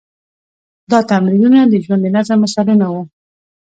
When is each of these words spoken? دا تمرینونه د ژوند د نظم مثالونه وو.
دا 0.91 0.99
تمرینونه 1.09 1.59
د 1.67 1.73
ژوند 1.83 2.01
د 2.03 2.07
نظم 2.15 2.37
مثالونه 2.45 2.85
وو. 2.93 3.01